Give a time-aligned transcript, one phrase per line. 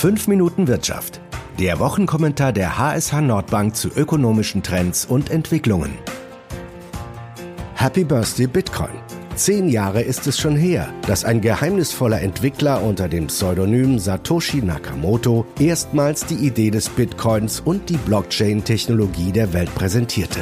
[0.00, 1.20] 5 Minuten Wirtschaft.
[1.58, 5.90] Der Wochenkommentar der HSH Nordbank zu ökonomischen Trends und Entwicklungen.
[7.74, 8.94] Happy Birthday Bitcoin.
[9.34, 15.44] Zehn Jahre ist es schon her, dass ein geheimnisvoller Entwickler unter dem Pseudonym Satoshi Nakamoto
[15.58, 20.40] erstmals die Idee des Bitcoins und die Blockchain-Technologie der Welt präsentierte.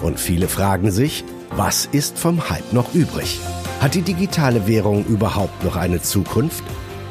[0.00, 1.24] Und viele fragen sich,
[1.56, 3.40] was ist vom Hype noch übrig?
[3.80, 6.62] Hat die digitale Währung überhaupt noch eine Zukunft?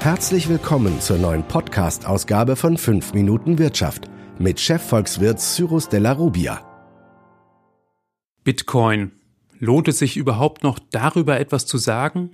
[0.01, 6.59] Herzlich willkommen zur neuen Podcast-Ausgabe von 5 Minuten Wirtschaft mit Chefvolkswirt Cyrus Della Rubia.
[8.43, 9.11] Bitcoin.
[9.59, 12.31] Lohnt es sich überhaupt noch darüber etwas zu sagen?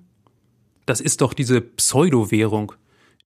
[0.86, 2.72] Das ist doch diese Pseudo-Währung,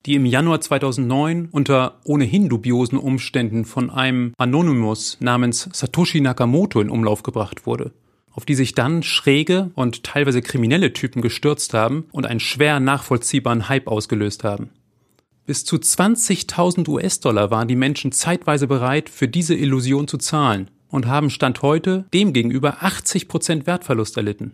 [0.07, 6.89] die im Januar 2009 unter ohnehin dubiosen Umständen von einem Anonymous namens Satoshi Nakamoto in
[6.89, 7.93] Umlauf gebracht wurde
[8.31, 13.69] auf die sich dann schräge und teilweise kriminelle Typen gestürzt haben und einen schwer nachvollziehbaren
[13.69, 14.69] Hype ausgelöst haben.
[15.45, 21.07] Bis zu 20.000 US-Dollar waren die Menschen zeitweise bereit, für diese Illusion zu zahlen und
[21.07, 24.53] haben Stand heute demgegenüber 80 Prozent Wertverlust erlitten.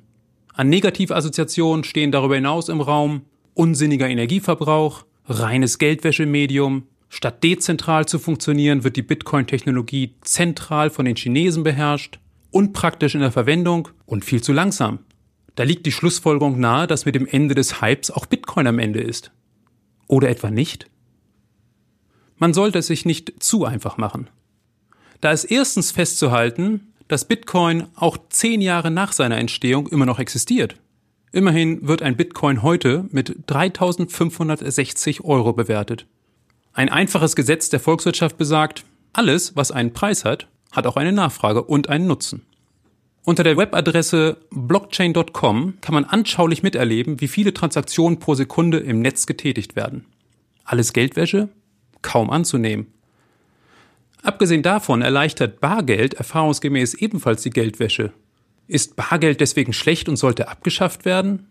[0.53, 3.21] An Negativassoziationen stehen darüber hinaus im Raum
[3.53, 11.63] unsinniger Energieverbrauch, reines Geldwäschemedium, statt dezentral zu funktionieren, wird die Bitcoin-Technologie zentral von den Chinesen
[11.63, 12.19] beherrscht,
[12.51, 14.99] unpraktisch in der Verwendung und viel zu langsam.
[15.55, 19.01] Da liegt die Schlussfolgerung nahe, dass mit dem Ende des Hypes auch Bitcoin am Ende
[19.01, 19.31] ist.
[20.07, 20.89] Oder etwa nicht?
[22.37, 24.29] Man sollte es sich nicht zu einfach machen.
[25.21, 30.75] Da ist erstens festzuhalten, dass Bitcoin auch zehn Jahre nach seiner Entstehung immer noch existiert.
[31.31, 36.05] Immerhin wird ein Bitcoin heute mit 3560 Euro bewertet.
[36.73, 41.63] Ein einfaches Gesetz der Volkswirtschaft besagt, alles, was einen Preis hat, hat auch eine Nachfrage
[41.63, 42.45] und einen Nutzen.
[43.23, 49.25] Unter der Webadresse blockchain.com kann man anschaulich miterleben, wie viele Transaktionen pro Sekunde im Netz
[49.25, 50.05] getätigt werden.
[50.63, 51.49] Alles Geldwäsche?
[52.01, 52.87] Kaum anzunehmen.
[54.23, 58.13] Abgesehen davon erleichtert Bargeld erfahrungsgemäß ebenfalls die Geldwäsche.
[58.67, 61.47] Ist Bargeld deswegen schlecht und sollte abgeschafft werden?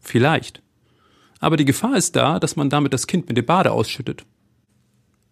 [0.00, 0.62] Vielleicht.
[1.40, 4.24] Aber die Gefahr ist da, dass man damit das Kind mit dem Bade ausschüttet.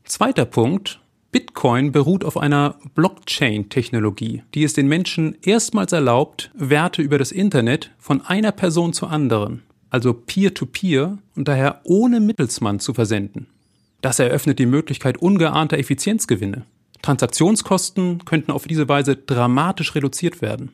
[0.04, 1.00] Zweiter Punkt,
[1.34, 7.90] Bitcoin beruht auf einer Blockchain-Technologie, die es den Menschen erstmals erlaubt, Werte über das Internet
[7.98, 13.48] von einer Person zur anderen, also peer-to-peer -peer und daher ohne Mittelsmann zu versenden.
[14.00, 16.66] Das eröffnet die Möglichkeit ungeahnter Effizienzgewinne.
[17.02, 20.70] Transaktionskosten könnten auf diese Weise dramatisch reduziert werden.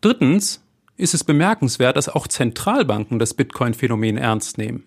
[0.00, 0.62] Drittens
[0.96, 4.84] ist es bemerkenswert, dass auch Zentralbanken das Bitcoin-Phänomen ernst nehmen.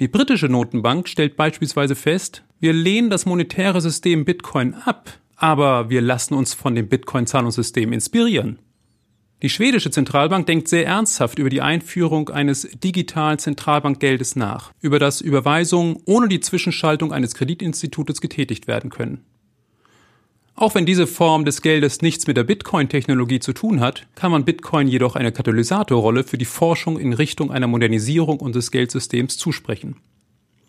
[0.00, 6.00] Die britische Notenbank stellt beispielsweise fest, wir lehnen das monetäre System Bitcoin ab, aber wir
[6.00, 8.58] lassen uns von dem Bitcoin-Zahlungssystem inspirieren.
[9.42, 15.20] Die schwedische Zentralbank denkt sehr ernsthaft über die Einführung eines digitalen Zentralbankgeldes nach, über das
[15.20, 19.24] Überweisungen ohne die Zwischenschaltung eines Kreditinstitutes getätigt werden können.
[20.60, 24.44] Auch wenn diese Form des Geldes nichts mit der Bitcoin-Technologie zu tun hat, kann man
[24.44, 29.96] Bitcoin jedoch eine Katalysatorrolle für die Forschung in Richtung einer Modernisierung unseres Geldsystems zusprechen.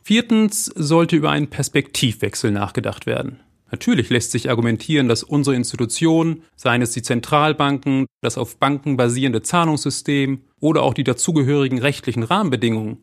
[0.02, 3.42] Viertens sollte über einen Perspektivwechsel nachgedacht werden.
[3.70, 9.42] Natürlich lässt sich argumentieren, dass unsere Institutionen, seien es die Zentralbanken, das auf Banken basierende
[9.42, 13.00] Zahlungssystem oder auch die dazugehörigen rechtlichen Rahmenbedingungen,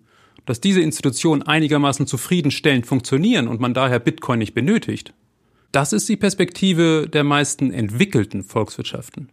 [0.47, 5.13] dass diese Institutionen einigermaßen zufriedenstellend funktionieren und man daher Bitcoin nicht benötigt.
[5.73, 9.29] Das ist die Perspektive der meisten entwickelten Volkswirtschaften.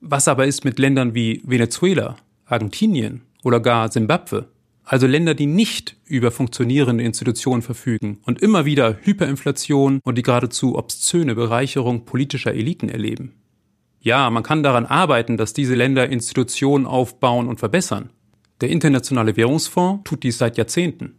[0.00, 4.48] Was aber ist mit Ländern wie Venezuela, Argentinien oder gar Simbabwe?
[4.84, 10.78] Also Länder, die nicht über funktionierende Institutionen verfügen und immer wieder Hyperinflation und die geradezu
[10.78, 13.34] obszöne Bereicherung politischer Eliten erleben.
[14.00, 18.08] Ja, man kann daran arbeiten, dass diese Länder Institutionen aufbauen und verbessern.
[18.62, 21.16] Der Internationale Währungsfonds tut dies seit Jahrzehnten.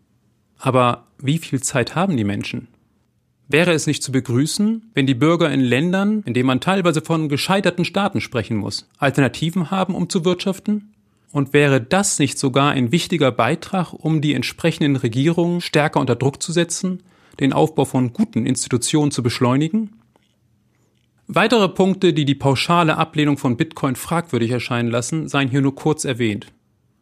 [0.58, 2.70] Aber wie viel Zeit haben die Menschen?
[3.52, 7.30] Wäre es nicht zu begrüßen, wenn die Bürger in Ländern, in denen man teilweise von
[7.30, 10.94] gescheiterten Staaten sprechen muss, Alternativen haben, um zu wirtschaften?
[11.32, 16.44] Und wäre das nicht sogar ein wichtiger Beitrag, um die entsprechenden Regierungen stärker unter Druck
[16.44, 17.01] zu setzen,
[17.40, 19.94] den Aufbau von guten Institutionen zu beschleunigen?
[21.25, 26.06] Weitere Punkte, die die pauschale Ablehnung von Bitcoin fragwürdig erscheinen lassen, seien hier nur kurz
[26.06, 26.52] erwähnt.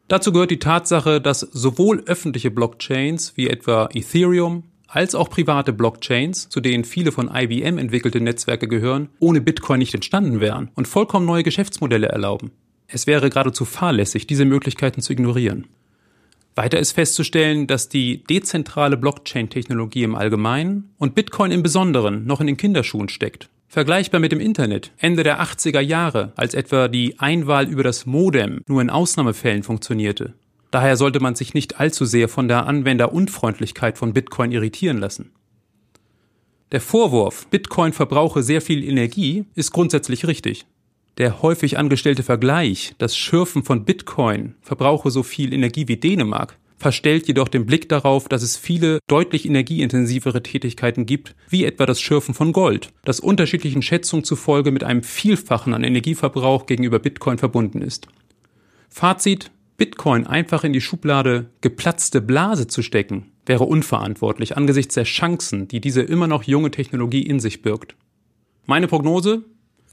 [0.08, 6.50] Dazu gehört die Tatsache, dass sowohl öffentliche Blockchains wie etwa Ethereum, als auch private Blockchains,
[6.50, 11.26] zu denen viele von IBM entwickelte Netzwerke gehören, ohne Bitcoin nicht entstanden wären und vollkommen
[11.26, 12.52] neue Geschäftsmodelle erlauben.
[12.88, 15.68] Es wäre geradezu fahrlässig, diese Möglichkeiten zu ignorieren.
[16.56, 22.48] Weiter ist festzustellen, dass die dezentrale Blockchain-Technologie im Allgemeinen und Bitcoin im Besonderen noch in
[22.48, 23.50] den Kinderschuhen steckt.
[23.68, 28.62] Vergleichbar mit dem Internet Ende der 80er Jahre, als etwa die Einwahl über das Modem
[28.68, 30.34] nur in Ausnahmefällen funktionierte.
[30.78, 35.32] Daher sollte man sich nicht allzu sehr von der Anwenderunfreundlichkeit von Bitcoin irritieren lassen.
[36.72, 40.68] Der Vorwurf, Bitcoin verbrauche sehr viel Energie, ist grundsätzlich richtig.
[41.18, 47.28] Der häufig angestellte Vergleich, das Schürfen von Bitcoin verbrauche so viel Energie wie Dänemark, verstellt
[47.28, 52.36] jedoch den Blick darauf, dass es viele deutlich energieintensivere Tätigkeiten gibt, wie etwa das Schürfen
[52.36, 58.08] von Gold, das unterschiedlichen Schätzungen zufolge mit einem Vielfachen an Energieverbrauch gegenüber Bitcoin verbunden ist.
[58.90, 65.68] Fazit, Bitcoin einfach in die Schublade geplatzte Blase zu stecken, wäre unverantwortlich angesichts der Chancen,
[65.68, 67.96] die diese immer noch junge Technologie in sich birgt.
[68.66, 69.44] Meine Prognose?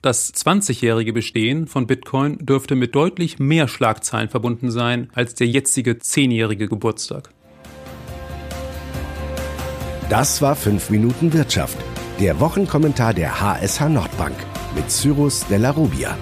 [0.01, 5.93] Das 20-jährige Bestehen von Bitcoin dürfte mit deutlich mehr Schlagzeilen verbunden sein als der jetzige
[5.93, 7.29] 10-jährige Geburtstag.
[10.09, 11.77] Das war 5 Minuten Wirtschaft,
[12.21, 14.37] der Wochenkommentar der HSH Nordbank
[14.75, 16.17] mit Cyrus Della Rubia.